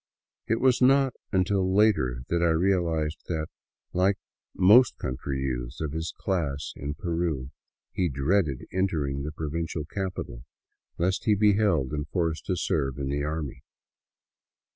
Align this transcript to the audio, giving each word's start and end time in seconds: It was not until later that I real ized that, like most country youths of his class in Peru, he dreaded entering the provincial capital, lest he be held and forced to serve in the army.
It 0.47 0.59
was 0.59 0.81
not 0.81 1.13
until 1.31 1.75
later 1.75 2.23
that 2.29 2.41
I 2.41 2.49
real 2.49 2.87
ized 2.87 3.19
that, 3.27 3.49
like 3.93 4.17
most 4.55 4.97
country 4.97 5.41
youths 5.41 5.79
of 5.79 5.91
his 5.91 6.11
class 6.17 6.73
in 6.75 6.95
Peru, 6.95 7.51
he 7.91 8.09
dreaded 8.09 8.65
entering 8.73 9.21
the 9.21 9.31
provincial 9.31 9.85
capital, 9.85 10.43
lest 10.97 11.25
he 11.25 11.35
be 11.35 11.53
held 11.53 11.91
and 11.91 12.07
forced 12.09 12.47
to 12.47 12.55
serve 12.57 12.97
in 12.97 13.09
the 13.09 13.23
army. 13.23 13.61